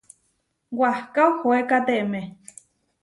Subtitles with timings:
[0.79, 2.21] Wahká ohóekateme.